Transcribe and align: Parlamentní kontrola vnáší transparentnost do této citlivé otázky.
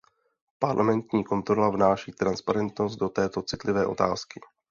Parlamentní 0.59 1.23
kontrola 1.23 1.69
vnáší 1.69 2.11
transparentnost 2.11 2.95
do 2.95 3.09
této 3.09 3.41
citlivé 3.41 3.85
otázky. 3.85 4.41